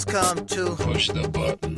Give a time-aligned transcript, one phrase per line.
[0.00, 1.76] Has come to Push the button.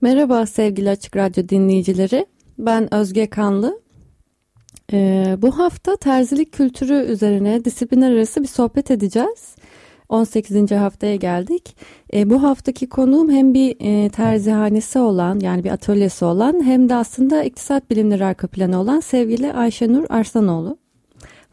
[0.00, 2.26] Merhaba sevgili Açık Radyo dinleyicileri.
[2.58, 3.80] Ben Özge Kanlı.
[4.92, 9.56] Ee, bu hafta terzilik kültürü üzerine disiplinler arası bir sohbet edeceğiz.
[10.08, 10.70] 18.
[10.70, 11.76] haftaya geldik.
[12.14, 16.94] Ee, bu haftaki konuğum hem bir e, terzihanesi olan yani bir atölyesi olan hem de
[16.94, 20.85] aslında iktisat bilimleri arka planı olan sevgili Ayşenur Arslanoğlu.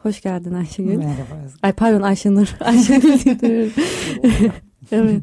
[0.04, 0.96] Hoş geldin Ayşegül.
[0.96, 1.58] Merhaba Özgür.
[1.62, 2.56] Ay pardon Ayşenur.
[2.60, 3.18] Ayşegül
[4.92, 5.22] evet.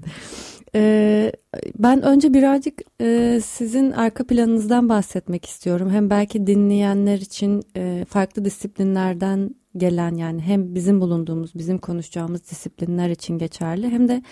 [0.75, 1.31] Ee,
[1.79, 5.89] ben önce birazcık e, sizin arka planınızdan bahsetmek istiyorum.
[5.89, 13.09] Hem belki dinleyenler için e, farklı disiplinlerden gelen yani hem bizim bulunduğumuz, bizim konuşacağımız disiplinler
[13.09, 14.23] için geçerli hem de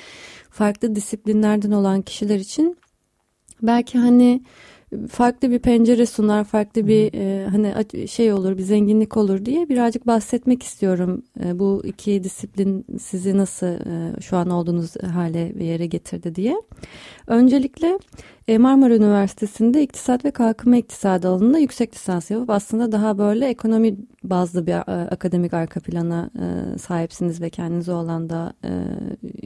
[0.49, 2.77] farklı disiplinlerden olan kişiler için
[3.61, 4.43] belki hani
[5.09, 10.07] farklı bir pencere sunar, farklı bir e, hani şey olur, bir zenginlik olur diye birazcık
[10.07, 11.23] bahsetmek istiyorum.
[11.43, 16.61] E, bu iki disiplin sizi nasıl e, şu an olduğunuz hale ve yere getirdi diye.
[17.27, 17.99] Öncelikle
[18.47, 23.97] e, Marmara Üniversitesi'nde İktisat ve Kalkınma İktisadı alanında yüksek lisans yapıp aslında daha böyle ekonomi
[24.23, 28.69] bazlı bir e, akademik arka plana e, sahipsiniz ve kendinize o alanda e,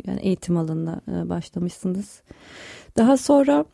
[0.06, 2.22] yani eğitim alanına e, başlamışsınız.
[2.98, 3.66] Daha sonra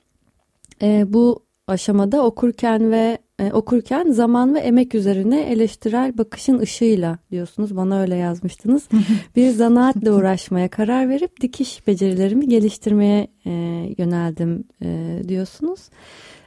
[0.81, 7.75] e, bu aşamada okurken ve e, okurken zaman ve emek üzerine eleştirel bakışın ışığıyla diyorsunuz
[7.75, 8.89] bana öyle yazmıştınız
[9.35, 13.52] bir zanaatle uğraşmaya karar verip dikiş becerilerimi geliştirmeye e,
[13.97, 15.79] yöneldim e, diyorsunuz.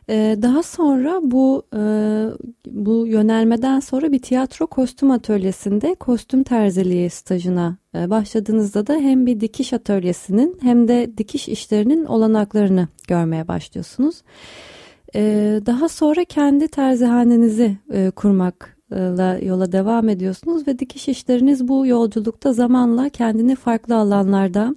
[0.08, 1.82] E, daha sonra bu e,
[2.66, 9.40] bu yönelmeden sonra bir tiyatro kostüm atölyesinde kostüm terziliği stajına e, başladığınızda da hem bir
[9.40, 14.22] dikiş atölyesinin hem de dikiş işlerinin olanaklarını görmeye başlıyorsunuz.
[15.14, 22.52] Ee, daha sonra kendi terzihanenizi e, kurmakla yola devam ediyorsunuz ve dikiş işleriniz bu yolculukta
[22.52, 24.76] zamanla kendini farklı alanlarda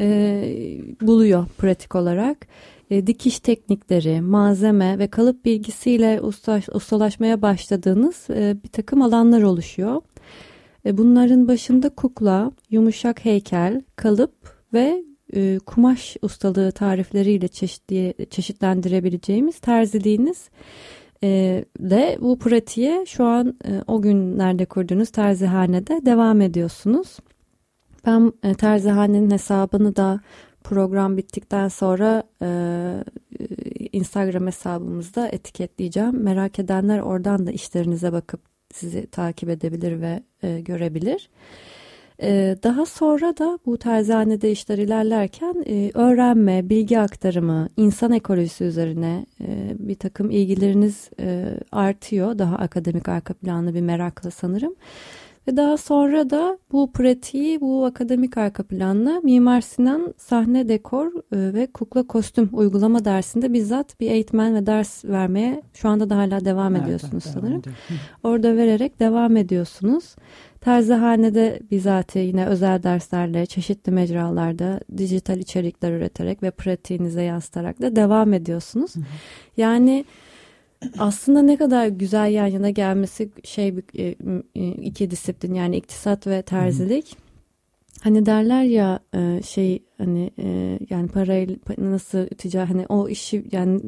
[0.00, 0.44] e,
[1.00, 2.46] buluyor pratik olarak.
[2.90, 6.20] E, dikiş teknikleri, malzeme ve kalıp bilgisiyle
[6.72, 10.02] ustalaşmaya başladığınız e, bir takım alanlar oluşuyor.
[10.86, 14.34] E, bunların başında kukla, yumuşak heykel, kalıp
[14.72, 20.50] ve e, kumaş ustalığı tarifleriyle çeşitli, çeşitlendirebileceğimiz terziliğiniz
[21.22, 27.16] e, de bu pratiğe şu an e, o günlerde kurduğunuz terzihanede devam ediyorsunuz.
[28.06, 30.20] Ben e, terzihanenin hesabını da
[30.64, 32.48] program bittikten sonra e,
[33.92, 36.22] Instagram hesabımızda etiketleyeceğim.
[36.22, 38.40] Merak edenler oradan da işlerinize bakıp
[38.74, 41.30] sizi takip edebilir ve e, görebilir.
[41.30, 41.73] Ee,
[42.62, 49.74] daha sonra da bu terzihanede işler ilerlerken e, öğrenme, bilgi aktarımı, insan ekolojisi üzerine e,
[49.78, 52.38] bir takım ilgileriniz e, artıyor.
[52.38, 54.74] Daha akademik arka planlı bir merakla sanırım.
[55.48, 61.66] Ve daha sonra da bu pratiği, bu akademik arka planla Mimar Sinan sahne dekor ve
[61.66, 66.76] kukla kostüm uygulama dersinde bizzat bir eğitmen ve ders vermeye şu anda da hala devam
[66.76, 67.58] Evet, ediyorsunuz devam sanırım.
[67.60, 67.80] ediyorum.
[68.22, 70.16] Orada vererek devam ediyorsunuz.
[70.64, 78.32] Terzihanede bizatihi yine özel derslerle, çeşitli mecralarda dijital içerikler üreterek ve pratiğinize yansıtarak da devam
[78.32, 78.94] ediyorsunuz.
[79.56, 80.04] Yani
[80.98, 84.14] aslında ne kadar güzel yan yana gelmesi şey e,
[84.54, 87.16] e, iki disiplin yani iktisat ve terzilik.
[88.02, 90.30] Hani derler ya e, şey hani
[90.90, 93.80] yani parayla pa- nasıl ticari hani o işi yani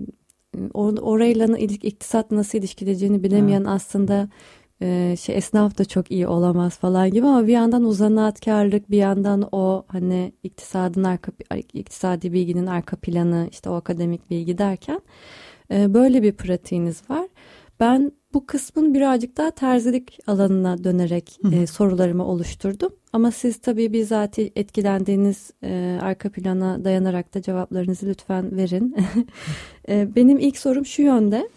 [0.54, 4.28] or- orayla ilik- iktisat nasıl ilişkileyeceğini bilemeyen aslında
[4.82, 8.96] e, şey esnaf da çok iyi olamaz falan gibi ama bir yandan o zanaatkarlık bir
[8.96, 11.32] yandan o hani iktisadın arka
[11.72, 15.00] iktisadi bilginin arka planı işte o akademik bilgi derken
[15.70, 17.26] e, böyle bir pratiğiniz var.
[17.80, 22.92] Ben bu kısmın birazcık daha terzilik alanına dönerek e, sorularımı oluşturdum.
[23.12, 28.96] Ama siz tabii bizatihi etkilendiğiniz e, arka plana dayanarak da cevaplarınızı lütfen verin.
[29.88, 31.48] E, benim ilk sorum şu yönde.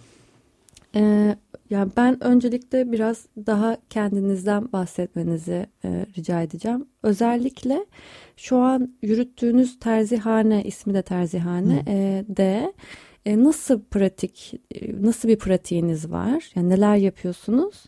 [0.96, 1.36] E,
[1.70, 6.86] yani ben öncelikle biraz daha kendinizden bahsetmenizi e, rica edeceğim.
[7.04, 7.86] Özellikle
[8.38, 12.74] şu an yürüttüğünüz terzihane ismi de terzihane e, de
[13.26, 16.52] E, nasıl pratik, e, nasıl bir pratiğiniz var?
[16.56, 17.86] Yani neler yapıyorsunuz?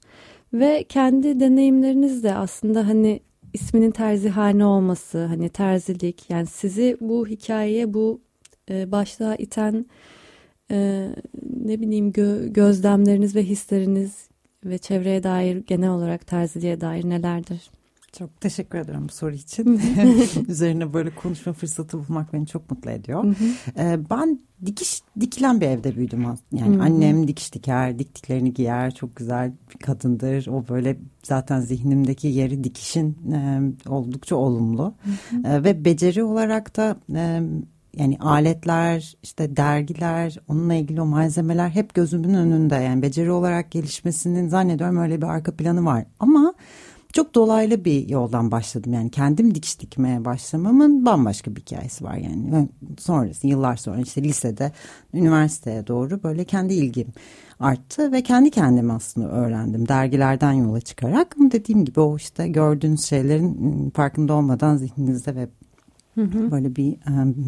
[0.54, 3.20] Ve kendi deneyimleriniz de aslında hani
[3.54, 8.22] isminin terzihane olması, hani terzilik yani sizi bu hikayeye bu
[8.70, 9.86] e, başlığa iten
[10.72, 11.10] e,
[11.66, 14.30] ne bileyim gö gözlemleriniz ve hisleriniz
[14.66, 17.72] ve çevreye dair genel olarak terziliğe dair nelerdir?
[18.18, 19.82] Çok teşekkür ederim bu soru için.
[20.48, 23.36] Üzerine böyle konuşma fırsatı bulmak beni çok mutlu ediyor.
[23.78, 26.26] ee, ben dikiş dikilen bir evde büyüdüm.
[26.52, 28.92] Yani annem dikiş diker, diktiklerini giyer.
[28.94, 30.48] Çok güzel bir kadındır.
[30.48, 34.94] O böyle zaten zihnimdeki yeri dikişin e, oldukça olumlu.
[35.46, 37.42] E, ve beceri olarak da e,
[37.98, 42.76] yani aletler, işte dergiler, onunla ilgili o malzemeler hep gözümün önünde.
[42.76, 46.06] Yani beceri olarak gelişmesinin zannediyorum öyle bir arka planı var.
[46.20, 46.54] Ama
[47.14, 48.94] çok dolaylı bir yoldan başladım.
[48.94, 52.70] Yani kendim dikiş dikmeye başlamamın bambaşka bir hikayesi var yani.
[53.00, 54.72] Sonrası yıllar sonra işte lisede,
[55.14, 57.08] üniversiteye doğru böyle kendi ilgim
[57.60, 59.88] arttı ve kendi kendime aslında öğrendim.
[59.88, 65.48] Dergilerden yola çıkarak ama dediğim gibi o işte gördüğünüz şeylerin farkında olmadan zihninizde ve
[66.18, 66.98] Böyle bir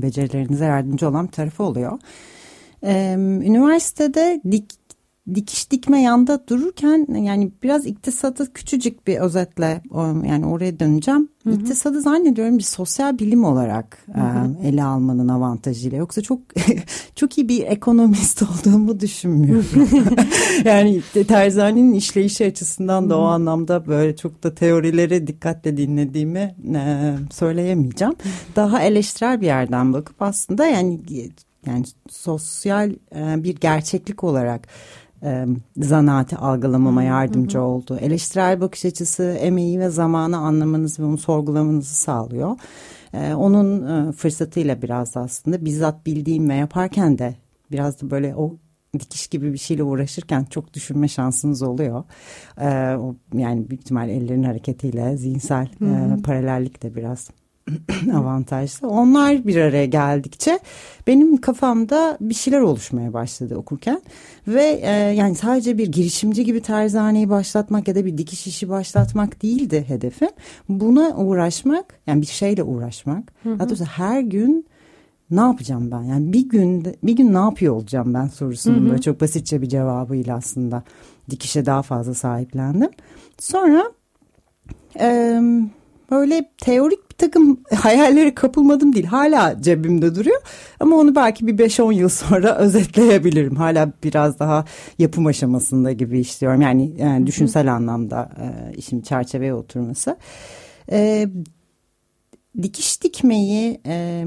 [0.02, 2.00] becerilerinize yardımcı olan bir tarafı oluyor.
[3.44, 4.83] Üniversitede dik,
[5.36, 9.82] dikiş dikme yanda dururken yani biraz iktisadı küçücük bir özetle
[10.28, 11.30] yani oraya döneceğim.
[11.44, 11.54] Hı hı.
[11.54, 14.56] İktisadı zannediyorum bir sosyal bilim olarak hı hı.
[14.64, 15.98] E, ele almanın avantajıyla.
[15.98, 16.40] Yoksa çok
[17.16, 19.90] çok iyi bir ekonomist olduğumu düşünmüyorum.
[20.66, 23.22] yani terzanenin işleyişi açısından da hı hı.
[23.22, 28.14] o anlamda böyle çok da teorileri dikkatle dinlediğimi e, söyleyemeyeceğim.
[28.56, 31.00] Daha eleştirel bir yerden bakıp aslında yani
[31.66, 34.68] yani sosyal bir gerçeklik olarak
[35.24, 35.46] e,
[35.78, 37.66] zanaati algılamama yardımcı hı hı.
[37.66, 37.98] oldu.
[38.02, 42.58] Eleştirel bakış açısı emeği ve zamanı anlamanızı ve onu sorgulamanızı sağlıyor.
[43.14, 47.36] E, onun e, fırsatıyla biraz da aslında bizzat bildiğim ve yaparken de
[47.72, 48.58] biraz da böyle o
[49.00, 52.04] dikiş gibi bir şeyle uğraşırken çok düşünme şansınız oluyor.
[52.62, 52.98] Ee,
[53.34, 57.30] yani büyük ihtimal ellerin hareketiyle zihinsel e, paralellik de biraz
[58.14, 58.88] avantajlı.
[58.90, 60.60] Onlar bir araya geldikçe
[61.08, 64.02] benim kafamda bir şeyler oluşmaya başladı okurken
[64.48, 69.44] ve e, yani sadece bir girişimci gibi terzaneyi başlatmak ya da bir dikiş işi başlatmak
[69.44, 70.30] değildi hedefim.
[70.70, 73.34] Buna uğraşmak yani bir şeyle uğraşmak.
[73.44, 73.56] Hı hı.
[73.58, 74.66] Hatta her gün
[75.32, 76.04] ne yapacağım ben?
[76.04, 78.90] Yani bir gün bir gün ne yapıyor olacağım ben sorusunun hı hı.
[78.90, 80.84] böyle çok basitçe bir cevabıyla aslında
[81.30, 82.90] dikişe daha fazla sahiplendim.
[83.40, 83.92] Sonra
[85.00, 85.40] e,
[86.12, 89.06] böyle teorik bir takım hayallere kapılmadım değil.
[89.06, 90.42] Hala cebimde duruyor
[90.80, 93.56] ama onu belki bir 5-10 yıl sonra özetleyebilirim.
[93.56, 94.66] Hala biraz daha
[95.00, 96.62] yapım aşamasında gibi işliyorum.
[96.62, 100.18] Yani, yani düşünsel anlamda e, işin çerçeveye oturması.
[100.92, 101.28] E,
[102.62, 104.26] dikiş dikmeyi e,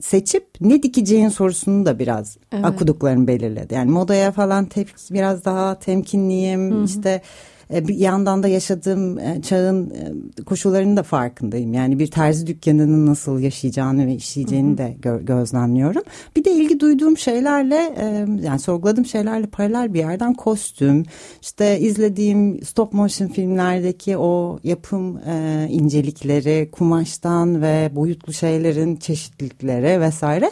[0.00, 2.64] seçip ne dikeceğin sorusunu da biraz evet.
[2.64, 3.74] akuduklarını belirledi.
[3.74, 4.68] Yani modaya falan
[5.10, 6.70] biraz daha temkinliyim.
[6.70, 6.84] Hı hı.
[6.84, 7.22] İşte
[7.70, 11.74] bir yandan da yaşadığım e, çağın e, koşullarının da farkındayım.
[11.74, 16.02] Yani bir terzi dükkanının nasıl yaşayacağını ve işleyeceğini de gö gözlemliyorum.
[16.36, 17.94] Bir de ilgi duyduğum şeylerle
[18.42, 21.02] yani sorguladığım şeylerle paralel bir yerden kostüm,
[21.42, 25.20] işte izlediğim stop motion filmlerdeki o yapım
[25.68, 30.50] incelikleri, kumaştan ve boyutlu şeylerin çeşitlilikleri vesaire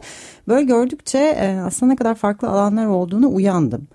[0.48, 3.88] böyle gördükçe aslında ne kadar farklı alanlar olduğunu uyandım.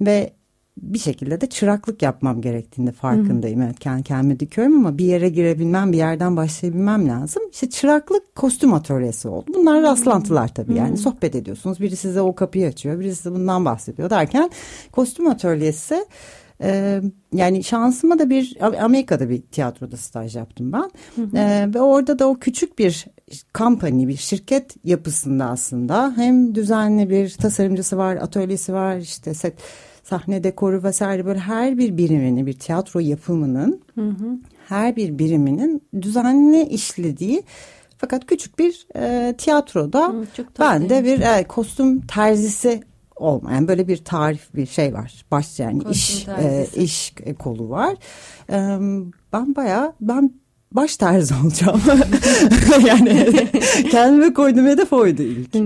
[0.00, 0.32] Ve
[0.76, 3.60] bir şekilde de çıraklık yapmam gerektiğinde farkındayım.
[3.60, 3.64] Hı.
[3.64, 7.42] Evet kendi kendime dikiyorum ama bir yere girebilmem, bir yerden başlayabilmem lazım.
[7.52, 9.50] İşte çıraklık kostüm atölyesi oldu.
[9.54, 9.82] Bunlar Hı.
[9.82, 10.92] rastlantılar tabii yani.
[10.92, 10.96] Hı.
[10.96, 11.80] Sohbet ediyorsunuz.
[11.80, 14.50] Biri size o kapıyı açıyor, biri size bundan bahsediyor derken
[14.92, 16.04] kostüm atölyesi
[16.64, 17.00] ee,
[17.32, 20.90] yani şansıma da bir Amerika'da bir tiyatroda staj yaptım ben.
[21.16, 21.36] Hı hı.
[21.36, 23.06] Ee, ve orada da o küçük bir
[23.52, 29.54] kampanya bir şirket yapısında aslında hem düzenli bir tasarımcısı var, atölyesi var, işte set
[30.02, 34.38] sahne dekoru vesaire böyle her bir birimini bir tiyatro yapımının hı hı.
[34.68, 37.42] her bir biriminin düzenli işlediği
[37.98, 40.26] fakat küçük bir e, tiyatroda hı,
[40.58, 42.82] ben de bir e, kostüm terzisi
[43.16, 45.24] olmayan böyle bir tarif bir şey var.
[45.30, 47.96] Baş yani iş e, iş kolu var.
[48.50, 48.56] E,
[49.32, 50.41] ben baya ben
[50.74, 51.82] baş terzi olacağım.
[52.86, 53.26] yani
[53.90, 55.56] kendime koyduğum hedef oydu ilk.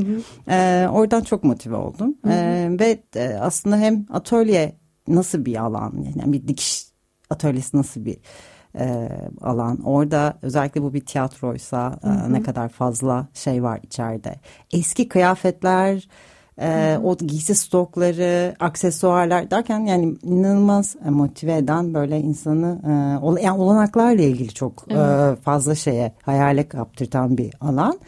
[0.49, 2.15] Ee, oradan çok motive oldum.
[2.29, 4.77] Ee, ve e, aslında hem atölye
[5.09, 6.87] nasıl bir alan yani bir dikiş
[7.31, 8.19] atölyesi nasıl bir
[8.79, 9.09] e,
[9.41, 9.81] alan.
[9.85, 14.41] Orada özellikle bu bir tiyatroysa e, ne kadar fazla şey var içeride.
[14.73, 16.09] Eski kıyafetler
[16.61, 23.59] e, o giysi stokları, aksesuarlar derken yani inanılmaz e, motive eden böyle insanı e, yani
[23.61, 25.39] olanaklarla ilgili çok e, evet.
[25.39, 27.99] e, fazla şeye hayale kaptırtan bir alan.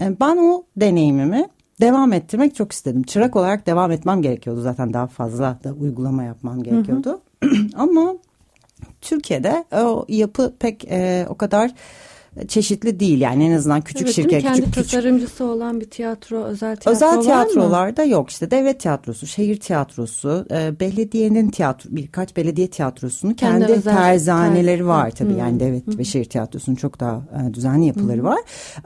[0.00, 1.48] E, ben o deneyimimi
[1.80, 3.02] devam ettirmek çok istedim.
[3.02, 7.20] Çırak olarak devam etmem gerekiyordu zaten daha fazla da uygulama yapmam gerekiyordu.
[7.74, 8.14] Ama
[9.00, 11.70] Türkiye'de o yapı pek e, o kadar
[12.48, 13.44] çeşitli değil yani.
[13.44, 14.90] En azından küçük evet, şirket kendi küçük küçük.
[14.90, 17.22] tasarımcısı olan bir tiyatro özel tiyatro Özel mı?
[17.22, 18.50] tiyatrolarda yok işte.
[18.50, 25.12] Devlet tiyatrosu, şehir tiyatrosu, e, belediyenin tiyatro birkaç belediye tiyatrosunun Kendi kendi, terzaneleri terzi- var
[25.18, 28.38] Hı, hı, yani devlet ve şehir tiyatrosunun çok daha e, düzenli yapıları var.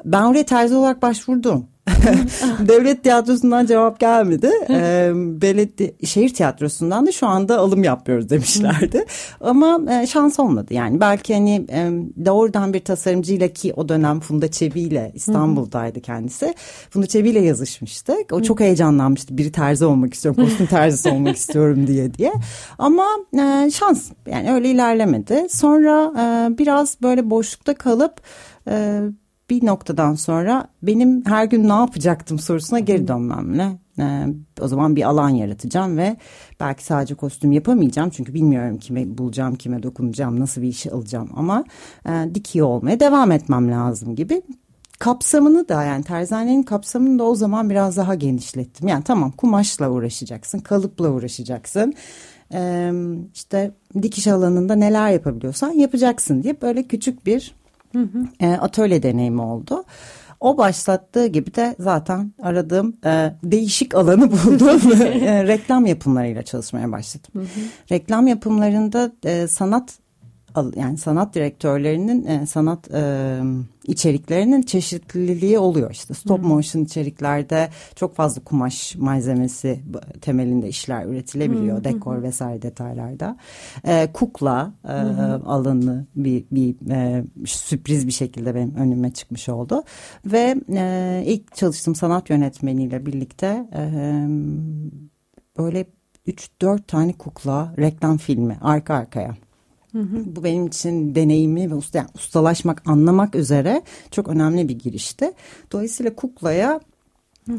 [0.04, 1.66] Ben oraya terzi olarak başvurdum.
[2.68, 4.50] Devlet tiyatrosundan cevap gelmedi.
[4.70, 9.04] Ee, belediye, şehir tiyatrosundan da şu anda alım yapıyoruz demişlerdi.
[9.40, 10.74] Ama e, şans olmadı.
[10.74, 11.90] Yani belki hani e,
[12.24, 16.54] doğrudan bir tasarımcıyla ki o dönem Funda Çebi ile İstanbul'daydı kendisi.
[16.90, 18.32] Funda Çebi ile yazışmıştık.
[18.32, 19.38] O çok heyecanlanmıştı.
[19.38, 22.32] Biri terzi olmak istiyorum, kostüm terzisi olmak istiyorum diye diye.
[22.78, 23.06] Ama
[23.38, 25.46] e, şans yani öyle ilerlemedi.
[25.50, 28.20] Sonra e, biraz böyle boşlukta kalıp
[28.70, 29.00] e,
[29.50, 34.26] bir noktadan sonra benim her gün ne yapacaktım sorusuna geri dönmemle e,
[34.60, 36.16] o zaman bir alan yaratacağım ve
[36.60, 41.64] belki sadece kostüm yapamayacağım çünkü bilmiyorum kime bulacağım kime dokunacağım nasıl bir işi alacağım ama
[42.08, 44.42] e, dikiyor olmaya devam etmem lazım gibi
[44.98, 48.88] kapsamını da yani terzanenin kapsamını da o zaman biraz daha genişlettim.
[48.88, 51.94] Yani tamam kumaşla uğraşacaksın kalıpla uğraşacaksın
[52.52, 52.92] e,
[53.34, 57.54] işte dikiş alanında neler yapabiliyorsan yapacaksın diye böyle küçük bir
[58.40, 59.84] e, atölye deneyimi oldu.
[60.40, 64.92] O başlattığı gibi de zaten aradığım e, değişik alanı buldum.
[65.02, 67.48] e, reklam yapımlarıyla çalışmaya başladım.
[67.90, 69.98] Reklam yapımlarında e, sanat
[70.76, 73.40] yani sanat direktörlerinin e, sanat e,
[73.86, 76.14] içeriklerinin çeşitliliği oluyor işte.
[76.14, 79.80] Stop motion içeriklerde çok fazla kumaş malzemesi
[80.20, 83.36] temelinde işler üretilebiliyor dekor vesaire detaylarda.
[83.84, 84.92] E, kukla e,
[85.46, 89.82] alanı bir, bir e, sürpriz bir şekilde benim önüme çıkmış oldu.
[90.26, 93.82] Ve e, ilk çalıştığım sanat yönetmeniyle birlikte e,
[95.58, 95.86] böyle
[96.26, 99.47] 3-4 tane kukla reklam filmi arka arkaya.
[100.36, 105.32] Bu benim için deneyimi ve usta, yani ustalaşmak, anlamak üzere çok önemli bir girişti.
[105.72, 106.80] Dolayısıyla kuklaya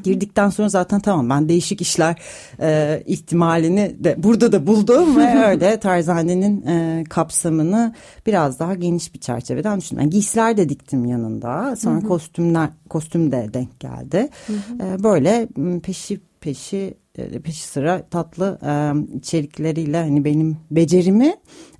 [0.03, 2.21] girdikten sonra zaten tamam ben değişik işler
[2.61, 7.93] e, ihtimalini de burada da buldum ve öyle Tarzane'nin e, kapsamını
[8.25, 10.01] biraz daha geniş bir çerçeveden düşündüm.
[10.01, 11.75] Yani giysiler de diktim yanında.
[11.75, 14.29] Sonra kostümler kostüm de denk geldi.
[14.81, 15.47] E, böyle
[15.83, 18.71] peşi peşi e, peşi sıra tatlı e,
[19.17, 21.35] içerikleriyle hani benim becerimi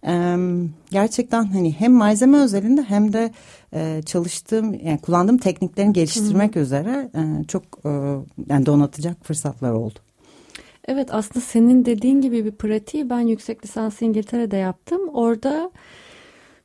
[0.08, 0.36] e,
[0.92, 3.32] gerçekten hani hem malzeme özelinde hem de
[3.74, 7.90] e, çalıştığım yani kullandığım tekniklerini geliştirmek üzere e, çok e,
[8.50, 10.00] yani donatacak fırsatlar oldu.
[10.88, 15.02] Evet aslında senin dediğin gibi bir pratiği ben yüksek lisansı İngiltere'de yaptım.
[15.14, 15.72] Orada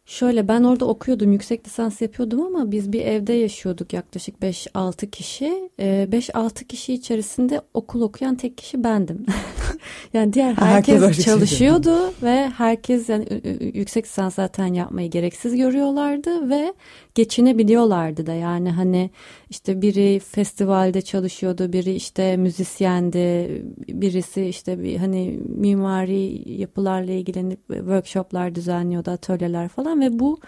[0.07, 5.71] şöyle ben orada okuyordum yüksek lisans yapıyordum ama biz bir evde yaşıyorduk yaklaşık 5-6 kişi.
[5.81, 9.27] Ee, 5-6 kişi içerisinde okul okuyan tek kişi bendim.
[10.13, 13.27] yani diğer Herkes herkes şey çalışıyordu ve herkes yani
[13.75, 16.75] yüksek lisans zaten yapmayı gereksiz görüyorlardı ve
[17.15, 18.35] geçinebiliyorlardı da.
[18.35, 19.11] Yani hani
[19.51, 28.55] işte biri festivalde çalışıyordu biri işte müzisyendi birisi işte bir hani mimari yapılarla ilgilenip workshoplar
[28.55, 30.41] düzenliyordu atölyeler falan ve bu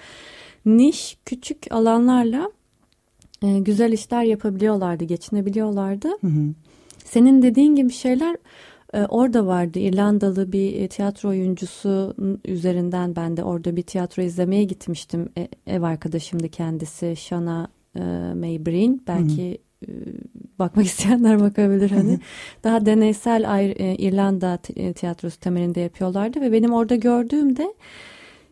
[0.66, 2.50] niş küçük alanlarla
[3.42, 6.08] e, güzel işler yapabiliyorlardı geçinebiliyorlardı.
[7.04, 8.36] Senin dediğin gibi şeyler
[8.92, 9.78] orada vardı.
[9.78, 12.14] İrlandalı bir e, tiyatro oyuncusu
[12.44, 15.28] üzerinden ben de orada bir tiyatro izlemeye gitmiştim.
[15.38, 18.00] E, ev arkadaşımdı kendisi Shana e,
[18.34, 19.00] May Breen.
[19.06, 19.90] Belki e,
[20.58, 22.18] bakmak isteyenler bakabilir hani.
[22.64, 27.74] Daha deneysel İrlanda ti- tiyatrosu temelinde yapıyorlardı ve benim orada gördüğümde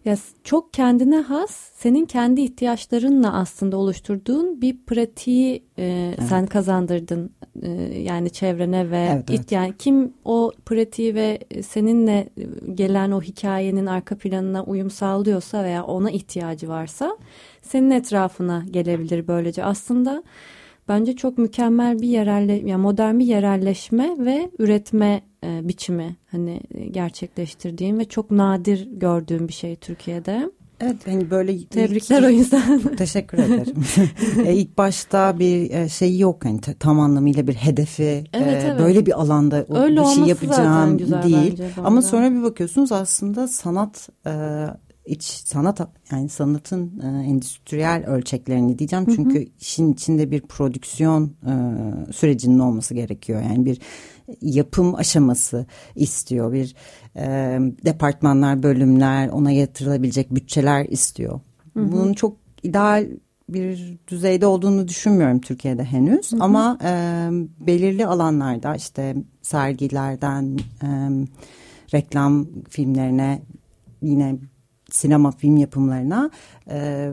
[0.05, 7.31] ya çok kendine has, senin kendi ihtiyaçlarınla aslında oluşturduğun bir pratiği e, sen kazandırdın
[7.63, 9.41] e, yani çevrene ve Evet, evet.
[9.41, 12.29] it- yani kim o pratiği ve seninle
[12.75, 17.17] gelen o hikayenin arka planına uyum sağlıyorsa veya ona ihtiyacı varsa
[17.63, 20.23] senin etrafına gelebilir böylece aslında
[20.89, 26.87] bence çok mükemmel bir yerelle yani modern bir yerelleşme ve üretme e, biçimi hani e,
[26.87, 30.51] gerçekleştirdiğim ve çok nadir gördüğüm bir şey Türkiye'de.
[30.81, 32.81] Evet hani böyle Tebrikler o yüzden.
[32.97, 33.75] Teşekkür ederim.
[34.47, 38.79] e, ilk başta bir şey yok hani te- tam anlamıyla bir hedefi Evet, e, evet.
[38.79, 41.51] böyle bir alanda Öyle bir şey yapacağım değil.
[41.51, 44.31] bence Ama sonra bir bakıyorsunuz aslında sanat e,
[45.07, 45.81] iç sanat
[46.13, 51.53] yani sanatın e, endüstriyel ölçeklerini diyeceğim çünkü işin içinde bir prodüksiyon e,
[52.13, 53.43] sürecinin olması gerekiyor.
[53.43, 53.79] Yani bir
[54.41, 56.53] yapım aşaması istiyor.
[56.53, 56.75] Bir
[57.17, 57.27] e,
[57.85, 61.41] departmanlar, bölümler, ona yatırılabilecek bütçeler istiyor.
[61.75, 63.07] Bunun çok ideal
[63.49, 66.33] bir düzeyde olduğunu düşünmüyorum Türkiye'de henüz.
[66.33, 66.43] Hı hı.
[66.43, 67.29] Ama e,
[67.61, 70.89] belirli alanlarda işte sergilerden e,
[71.95, 73.43] reklam filmlerine
[74.03, 74.37] yine
[74.95, 76.31] sinema film yapımlarına
[76.71, 77.11] e,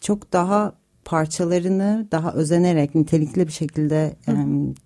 [0.00, 4.32] çok daha parçalarını daha özenerek nitelikli bir şekilde e,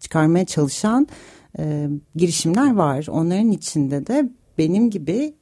[0.00, 1.06] çıkarmaya çalışan
[1.58, 3.06] e, girişimler var.
[3.10, 5.34] Onların içinde de benim gibi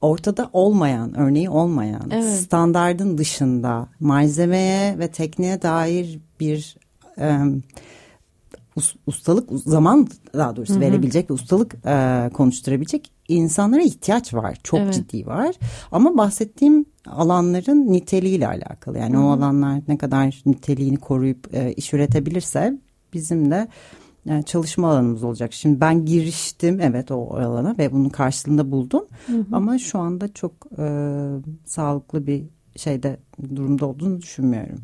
[0.00, 2.32] ortada olmayan, örneği olmayan, evet.
[2.32, 6.76] standardın dışında malzemeye ve tekniğe dair bir
[7.18, 7.38] e,
[9.06, 10.80] ustalık zaman daha doğrusu Hı-hı.
[10.80, 14.58] verebilecek ve ustalık e, konuşturabilecek insanlara ihtiyaç var.
[14.62, 14.94] Çok evet.
[14.94, 15.54] ciddi var.
[15.92, 18.98] Ama bahsettiğim alanların niteliğiyle alakalı.
[18.98, 19.24] Yani Hı-hı.
[19.24, 22.78] o alanlar ne kadar niteliğini koruyup e, iş üretebilirse
[23.12, 23.68] bizim de
[24.24, 25.52] yani çalışma alanımız olacak.
[25.52, 29.04] Şimdi ben giriştim evet o alana ve bunun karşılığında buldum.
[29.26, 29.44] Hı hı.
[29.52, 30.86] Ama şu anda çok e,
[31.64, 32.44] sağlıklı bir
[32.76, 33.16] şeyde
[33.54, 34.80] durumda olduğunu düşünmüyorum.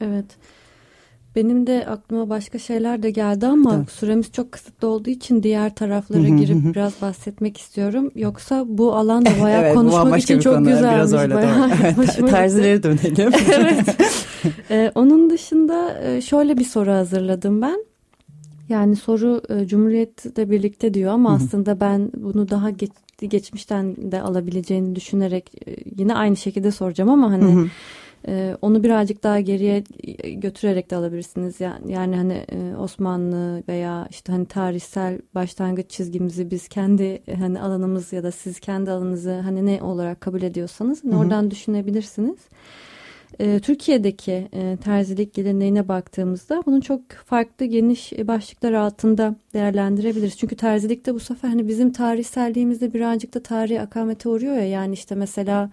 [0.00, 0.26] Evet.
[1.36, 3.90] Benim de aklıma başka şeyler de geldi ama evet.
[3.90, 8.10] süremiz çok kısıtlı olduğu için diğer taraflara girip biraz bahsetmek istiyorum.
[8.14, 10.64] Yoksa bu alan da bayağı evet, konuşmak için çok konu.
[10.64, 10.94] güzelmiş.
[10.94, 13.32] Biraz öyle bayağı evet, Terzilere dönelim.
[13.52, 13.96] evet.
[14.70, 17.84] Ee, onun dışında e, şöyle bir soru hazırladım ben.
[18.68, 24.96] Yani soru e, Cumhuriyet'le birlikte diyor ama aslında ben bunu daha geç, geçmişten de alabileceğini
[24.96, 27.68] düşünerek e, yine aynı şekilde soracağım ama hani
[28.28, 29.84] e, onu birazcık daha geriye
[30.34, 31.60] götürerek de alabilirsiniz.
[31.60, 38.12] Yani, yani hani e, Osmanlı veya işte hani tarihsel başlangıç çizgimizi biz kendi hani alanımız
[38.12, 42.38] ya da siz kendi alanınızı hani ne olarak kabul ediyorsanız hani oradan düşünebilirsiniz.
[43.40, 50.38] E, Türkiye'deki e, terzilik geleneğine baktığımızda bunun çok farklı geniş başlıklar altında değerlendirebiliriz.
[50.38, 55.14] Çünkü terzilikte bu sefer hani bizim tarihselliğimizde birazcık da tarihi akamete uğruyor ya yani işte
[55.14, 55.70] mesela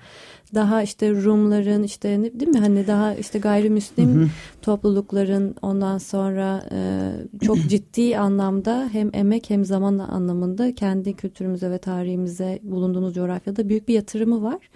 [0.54, 4.27] daha işte Rumların işte değil mi hani daha işte gayrimüslim hı hı.
[4.62, 7.12] toplulukların ondan sonra e,
[7.46, 13.88] çok ciddi anlamda hem emek hem zaman anlamında kendi kültürümüze ve tarihimize bulunduğumuz coğrafyada büyük
[13.88, 14.70] bir yatırımı var.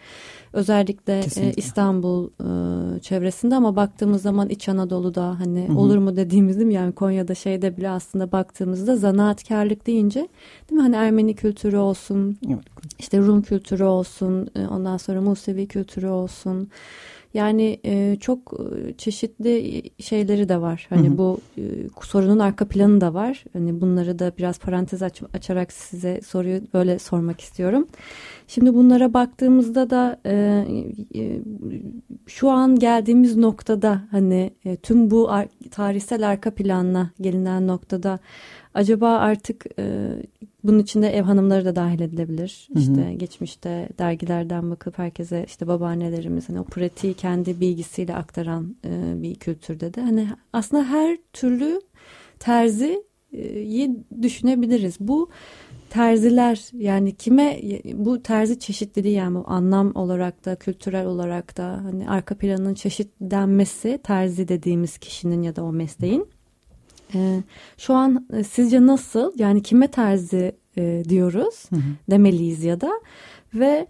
[0.53, 5.77] Özellikle e, İstanbul e, çevresinde ama baktığımız zaman İç Anadolu'da hani Hı-hı.
[5.77, 10.19] olur mu dediğimizde mi yani Konya'da şeyde bile aslında baktığımızda zanaatkarlık deyince
[10.69, 12.59] değil mi hani Ermeni kültürü olsun evet.
[12.99, 16.69] işte Rum kültürü olsun e, ondan sonra Musevi kültürü olsun
[17.33, 20.87] yani e, çok e, çeşitli şeyleri de var.
[20.89, 21.17] Hani hı hı.
[21.17, 21.61] bu e,
[22.01, 23.43] sorunun arka planı da var.
[23.53, 27.87] Hani bunları da biraz parantez aç, açarak size soruyu böyle sormak istiyorum.
[28.47, 30.65] Şimdi bunlara baktığımızda da e,
[31.15, 31.39] e,
[32.27, 38.19] şu an geldiğimiz noktada hani e, tüm bu ar tarihsel arka planla gelinen noktada
[38.73, 40.15] acaba artık e,
[40.63, 42.69] bunun içinde ev hanımları da dahil edilebilir.
[42.73, 42.81] Hı hı.
[42.81, 49.35] İşte geçmişte dergilerden bakıp herkese işte babaannelerimiz hani o pratiği kendi bilgisiyle aktaran e, bir
[49.35, 51.81] kültürde de hani aslında her türlü
[52.39, 53.03] terziyi
[54.21, 54.97] düşünebiliriz.
[54.99, 55.29] Bu
[55.89, 57.59] terziler yani kime
[57.93, 63.99] bu terzi çeşitliliği yani bu anlam olarak da kültürel olarak da hani arka planının çeşitlenmesi
[64.03, 66.27] terzi dediğimiz kişinin ya da o mesleğin
[67.15, 67.43] e,
[67.77, 71.81] şu an e, sizce nasıl yani kime terzi e, diyoruz hı hı.
[72.09, 72.91] demeliyiz ya da
[73.53, 73.87] ve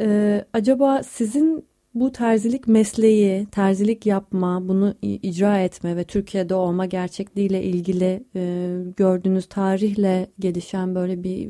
[0.00, 7.62] e, acaba sizin bu terzilik mesleği, terzilik yapma, bunu icra etme ve Türkiye'de olma gerçekliğiyle
[7.62, 11.48] ilgili e, gördüğünüz tarihle gelişen böyle bir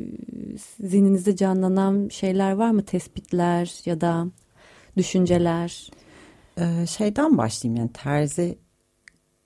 [0.80, 2.82] zihninizde canlanan şeyler var mı?
[2.82, 4.26] Tespitler ya da
[4.96, 5.90] düşünceler?
[6.58, 8.58] Ee, şeyden başlayayım yani terzi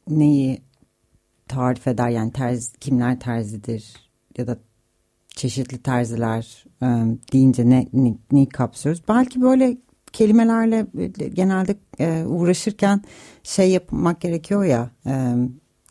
[0.09, 0.61] neyi
[1.49, 4.59] tarif eder yani terzi, kimler terzidir ya da
[5.29, 6.87] çeşitli terziler e,
[7.33, 9.03] deyince ne, ne, neyi kapsıyoruz?
[9.09, 9.77] Belki böyle
[10.13, 13.03] kelimelerle e, genelde e, uğraşırken
[13.43, 15.35] şey yapmak gerekiyor ya e,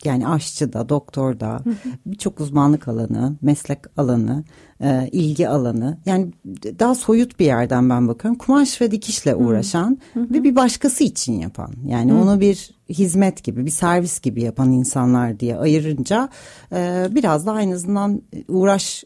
[0.06, 1.60] yani aşçı da doktor da
[2.06, 4.44] birçok uzmanlık alanı meslek alanı
[4.80, 5.98] e, ilgi alanı.
[6.06, 6.32] Yani
[6.78, 8.38] daha soyut bir yerden ben bakıyorum.
[8.38, 11.72] Kumaş ve dikişle uğraşan ve bir başkası için yapan.
[11.86, 16.28] Yani onu bir hizmet gibi bir servis gibi yapan insanlar diye ayırınca
[16.72, 19.04] e, biraz da en azından uğraş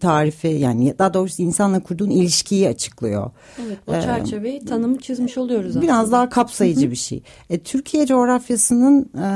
[0.00, 3.30] tarifi yani daha doğrusu insanla kurduğun ilişkiyi açıklıyor.
[3.66, 5.82] Evet o çerçeveyi ee, tanımı çizmiş oluyoruz aslında.
[5.82, 7.22] Biraz daha kapsayıcı bir şey.
[7.50, 9.28] E, Türkiye coğrafyasının e,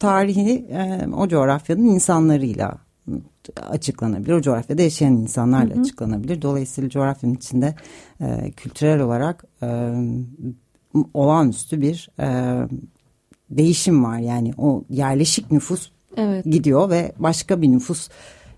[0.00, 2.78] tarihi e, o coğrafyanın insanlarıyla
[3.68, 4.32] açıklanabilir.
[4.32, 5.80] O coğrafyada yaşayan insanlarla hı hı.
[5.80, 6.42] açıklanabilir.
[6.42, 7.74] Dolayısıyla coğrafyanın içinde
[8.20, 9.92] e, kültürel olarak e,
[11.14, 12.58] olağanüstü bir e,
[13.50, 14.18] değişim var.
[14.18, 16.44] Yani o yerleşik nüfus evet.
[16.44, 18.08] gidiyor ve başka bir nüfus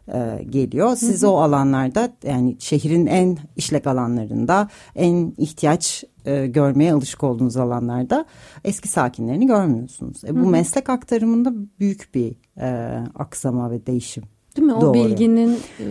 [0.09, 0.97] e, geliyor.
[0.97, 1.31] Siz hı hı.
[1.31, 8.25] o alanlarda yani şehrin en işlek alanlarında en ihtiyaç e, görmeye alışık olduğunuz alanlarda
[8.65, 10.25] eski sakinlerini görmüyorsunuz.
[10.25, 10.51] E, bu Hı.
[10.51, 14.25] meslek aktarımında büyük bir e, aksama ve değişim.
[14.57, 14.75] Değil mi?
[14.75, 14.95] O Doğru.
[14.95, 15.85] bilginin e...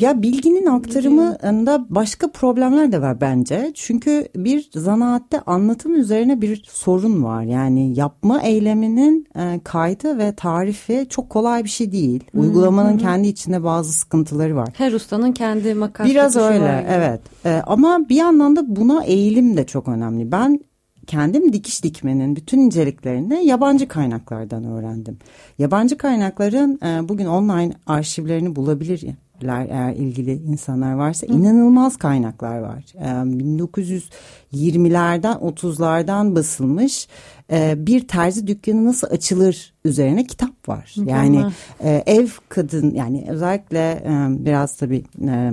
[0.00, 3.72] ya bilginin aktarımında başka problemler de var bence.
[3.74, 7.42] Çünkü bir zanaatte anlatım üzerine bir sorun var.
[7.42, 12.24] Yani yapma eyleminin e, kaydı ve tarifi çok kolay bir şey değil.
[12.32, 12.42] Hı-hı.
[12.42, 12.98] Uygulamanın Hı-hı.
[12.98, 14.68] kendi içinde bazı sıkıntıları var.
[14.76, 17.20] Her ustanın kendi makası Biraz öyle var evet.
[17.44, 20.32] E, ama bir yandan da buna eğilim de çok önemli.
[20.32, 20.60] Ben
[21.06, 25.18] kendim dikiş dikmenin bütün inceliklerini yabancı kaynaklardan öğrendim.
[25.58, 31.32] Yabancı kaynakların e, bugün online arşivlerini bulabilirler eğer ilgili insanlar varsa Hı.
[31.32, 32.84] inanılmaz kaynaklar var.
[32.94, 37.08] E, 1920'lerden 30'lardan basılmış
[37.52, 40.94] e, bir terzi dükkanı nasıl açılır üzerine kitap var.
[41.06, 41.44] Yani
[41.80, 45.52] e, ev kadın yani özellikle e, biraz tabii e,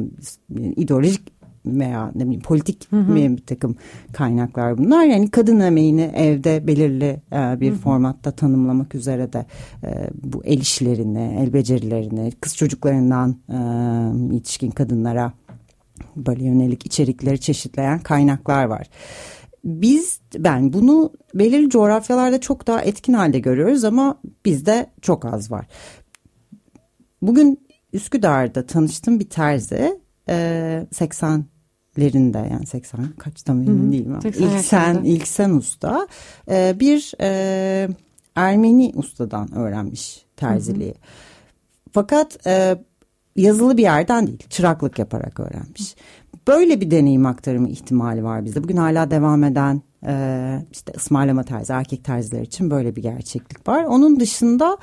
[0.55, 1.32] ideolojik
[1.65, 3.15] veya ne bileyim politik hı hı.
[3.15, 3.75] bir takım
[4.13, 5.05] kaynaklar bunlar.
[5.05, 7.79] Yani kadın emeğini evde belirli e, bir hı hı.
[7.79, 9.45] formatta tanımlamak üzere de
[9.83, 13.57] e, bu el işlerini, el becerilerini, kız çocuklarından e,
[14.35, 15.33] yetişkin kadınlara
[16.15, 18.87] böyle yönelik içerikleri çeşitleyen kaynaklar var.
[19.63, 25.65] Biz ben bunu belirli coğrafyalarda çok daha etkin halde görüyoruz ama bizde çok az var.
[27.21, 29.99] Bugün Üsküdar'da tanıştığım bir terzi
[30.91, 31.45] 80
[31.99, 34.19] lerinde yani 80 kaçta mı emin değilim.
[34.23, 36.07] İlk sen, ilk sen usta
[36.51, 37.89] e, bir e,
[38.35, 40.91] Ermeni ustadan öğrenmiş terziliği.
[40.91, 40.99] Hı hı.
[41.91, 42.77] Fakat e,
[43.35, 45.95] yazılı bir yerden değil çıraklık yaparak öğrenmiş.
[46.47, 48.63] Böyle bir deneyim aktarımı ihtimali var bizde.
[48.63, 53.83] Bugün hala devam eden e, işte ısmarlama terzi erkek terziler için böyle bir gerçeklik var.
[53.83, 54.77] Onun dışında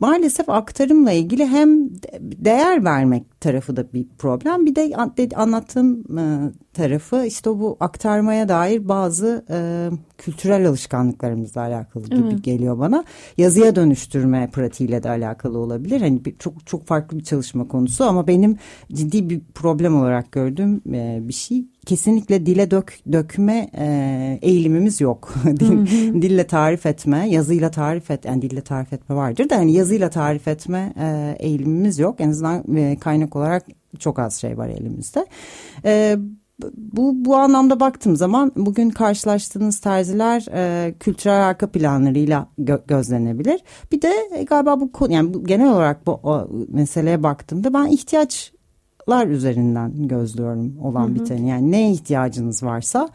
[0.00, 4.96] maalesef aktarımla ilgili hem değer vermek tarafı da bir problem bir de
[5.36, 12.44] anlattığım e, tarafı işte bu aktarmaya dair bazı e, kültürel alışkanlıklarımızla alakalı gibi evet.
[12.44, 13.04] geliyor bana.
[13.38, 16.00] Yazıya dönüştürme pratiğiyle de alakalı olabilir.
[16.00, 18.56] Hani bir, çok çok farklı bir çalışma konusu ama benim
[18.92, 25.34] ciddi bir problem olarak gördüğüm e, bir şey kesinlikle dile dök, dökme e, eğilimimiz yok.
[25.46, 25.86] Dil,
[26.22, 30.48] dille tarif etme, yazıyla tarif et, yani dille tarif etme vardır da hani yazıyla tarif
[30.48, 32.20] etme e, eğilimimiz yok.
[32.20, 33.66] En azından e, kaynak olarak
[33.98, 35.26] çok az şey var elimizde.
[35.84, 36.16] E,
[36.76, 43.60] bu bu anlamda baktığım zaman bugün karşılaştığınız terziler e, kültürel arka planlarıyla gö gözlenebilir.
[43.92, 47.86] Bir de e, galiba bu yani bu, genel olarak bu o, meseleye baktığımda ben
[49.06, 51.48] ihtiyaçlar üzerinden gözlüyorum olan biteni.
[51.48, 53.08] Yani ne ihtiyacınız varsa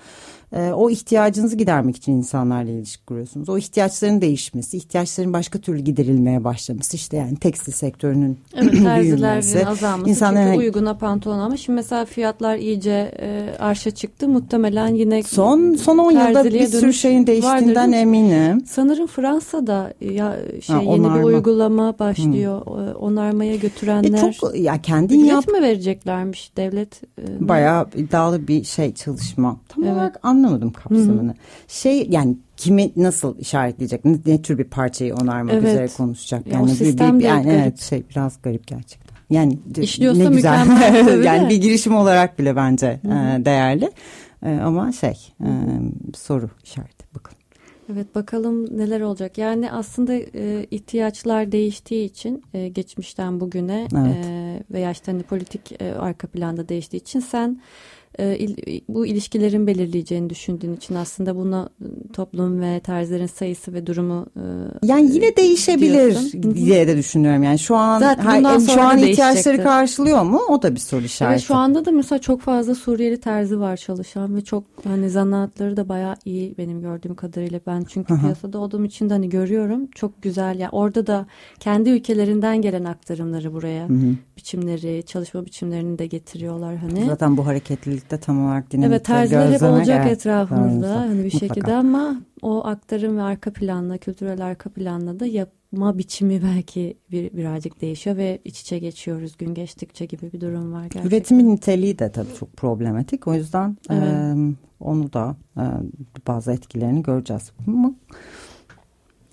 [0.54, 3.50] e, o ihtiyacınızı gidermek için insanlarla ilişki kuruyorsunuz.
[3.50, 10.10] O ihtiyaçların değişmesi, ihtiyaçların başka türlü giderilmeye başlaması işte yani tekstil sektörünün evet, terzilerin azalması
[10.10, 10.46] insanların...
[10.46, 15.98] çünkü uyguna pantolon ama şimdi mesela fiyatlar iyice e, arşa çıktı muhtemelen yine son son
[15.98, 18.66] 10 yılda bir sürü şeyin değiştiğinden vardır, eminim.
[18.66, 22.66] Sanırım Fransa'da ya şey ha, yeni bir uygulama başlıyor.
[22.66, 22.96] Hmm.
[22.96, 24.30] Onarmaya götürenler.
[24.30, 25.48] E çok ya kendin yap.
[25.48, 27.04] mi vereceklermiş devlet?
[27.04, 29.58] E, Bayağı iddialı bir şey çalışma.
[29.70, 29.94] Tam evet.
[29.94, 31.32] olarak anlamadım kapsamını.
[31.32, 31.38] Hı-hı.
[31.68, 34.06] Şey yani kimi nasıl işaretleyecek?
[34.06, 35.68] Ne, ne tür bir parçayı onarmak evet.
[35.68, 36.48] üzere konuşacak?
[36.48, 39.16] Yani ya, o sistem bir, bir, yani evet şey biraz garip gerçekten.
[39.30, 41.24] Yani İşliyorsa ne güzel.
[41.24, 43.92] yani bir girişim olarak bile bence e, değerli.
[44.46, 45.50] E, ama şey e,
[46.14, 47.38] soru işareti bakın.
[47.94, 49.38] Evet bakalım neler olacak.
[49.38, 54.26] Yani aslında e, ihtiyaçlar değiştiği için e, geçmişten bugüne evet.
[54.26, 57.62] e, veya işte hani politik e, arka planda değiştiği için sen
[58.90, 61.70] bu ilişkilerin belirleyeceğini düşündüğün için aslında bunu
[62.14, 64.44] toplum ve terzilerin sayısı ve durumu e,
[64.88, 66.56] yani yine değişebilir diyorsun.
[66.56, 70.80] diye de düşünüyorum yani şu an her, şu an ihtiyaçları karşılıyor mu o da bir
[70.80, 71.34] soru işareti.
[71.34, 75.78] Evet şu anda da mesela çok fazla Suriyeli terzi var çalışan ve çok hani zanaatları
[75.78, 78.22] da bayağı iyi benim gördüğüm kadarıyla ben çünkü Hı-hı.
[78.22, 81.28] piyasada olduğum için de hani görüyorum çok güzel yani orada da
[81.60, 84.16] kendi ülkelerinden gelen aktarımları buraya Hı-hı.
[84.38, 87.06] biçimleri çalışma biçimlerini de getiriyorlar hani.
[87.06, 91.24] Zaten bu hareketlilik birlikte tam olarak dinamikte Evet terziler hep olacak evet, etrafımızda hani bir
[91.24, 91.48] Mutlaka.
[91.48, 97.34] şekilde ama o aktarım ve arka planla kültürel arka planla da yapma biçimi belki bir,
[97.34, 101.10] birazcık değişiyor ve iç içe geçiyoruz gün geçtikçe gibi bir durum var gerçekten.
[101.10, 104.04] Üretimin niteliği de tabii çok problematik o yüzden evet.
[104.04, 104.36] e,
[104.80, 105.64] onu da e,
[106.28, 107.52] bazı etkilerini göreceğiz.
[107.68, 107.94] Ama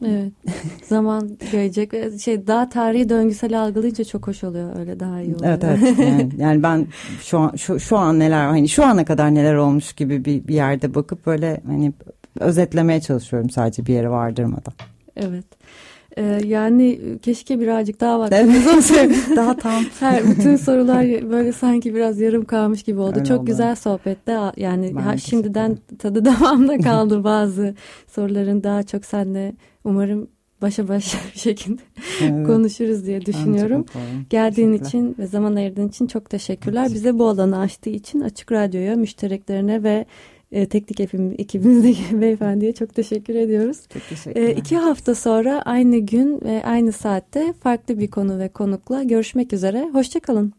[0.06, 0.32] Evet.
[0.84, 4.78] Zaman görecek ve şey daha tarihi döngüsel algılayınca çok hoş oluyor.
[4.78, 5.50] Öyle daha iyi oluyor.
[5.50, 5.98] Evet evet.
[6.08, 6.86] Yani, yani ben
[7.22, 10.54] şu an şu, şu an neler hani şu ana kadar neler olmuş gibi bir, bir
[10.54, 11.92] yerde bakıp böyle hani
[12.40, 14.74] özetlemeye çalışıyorum sadece bir yere vardırmadan.
[15.16, 15.44] Evet.
[16.18, 18.94] Ee, yani keşke birazcık daha vaktimiz olsa.
[19.36, 19.84] daha tam.
[20.00, 23.16] Her bütün sorular böyle sanki biraz yarım kalmış gibi oldu.
[23.16, 23.46] Öyle Çok oldu.
[23.46, 24.38] güzel sohbette.
[24.56, 27.74] Yani ha, şimdiden tadı devamda kaldı bazı
[28.06, 29.52] soruların daha çok senle
[29.88, 30.28] umarım
[30.62, 31.82] başa baş bir şekilde
[32.22, 32.46] evet.
[32.46, 33.86] konuşuruz diye düşünüyorum.
[34.30, 36.82] Geldiğin için ve zaman ayırdığın için çok teşekkürler.
[36.82, 36.94] Evet.
[36.94, 40.06] Bize bu alanı açtığı için Açık Radyo'ya, müştereklerine ve
[40.52, 43.78] e, teknik ekibim, ekibimizdeki beyefendiye çok teşekkür ediyoruz.
[43.92, 44.48] Çok teşekkürler.
[44.48, 49.52] E, iki hafta sonra aynı gün ve aynı saatte farklı bir konu ve konukla görüşmek
[49.52, 49.90] üzere.
[49.92, 50.58] Hoşçakalın.